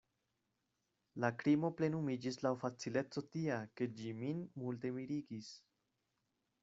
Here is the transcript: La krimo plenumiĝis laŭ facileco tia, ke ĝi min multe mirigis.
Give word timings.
La 1.25 1.29
krimo 1.43 1.69
plenumiĝis 1.81 2.41
laŭ 2.45 2.53
facileco 2.63 3.25
tia, 3.37 3.59
ke 3.77 3.89
ĝi 4.01 4.17
min 4.23 4.43
multe 4.65 4.93
mirigis. 4.97 5.53